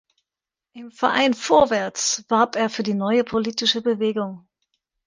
[0.73, 4.47] Im "Verein Vorwärts" warb er für die neue politische Bewegung.